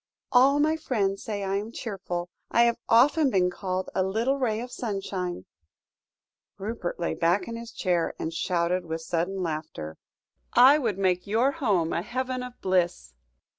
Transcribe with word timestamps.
"'All 0.31 0.59
my 0.59 0.77
friends 0.77 1.21
say 1.23 1.43
I 1.43 1.57
am 1.57 1.71
cheerful. 1.71 2.31
I 2.49 2.63
have 2.63 2.79
often 2.89 3.29
been 3.29 3.51
called 3.51 3.91
a 3.93 4.01
little 4.01 4.39
ray 4.39 4.59
of 4.59 4.71
sunshine'" 4.71 5.45
Rupert 6.57 6.99
lay 6.99 7.13
back 7.13 7.47
in 7.47 7.55
his 7.55 7.71
chair, 7.71 8.15
and 8.17 8.33
shouted 8.33 8.83
with 8.83 9.01
sudden 9.01 9.43
laughter. 9.43 9.97
"'I 10.53 10.79
would 10.79 10.97
make 10.97 11.27
your 11.27 11.51
home 11.51 11.93
a 11.93 12.01
heaven 12.01 12.41
of 12.41 12.59
bliss.'" 12.61 13.13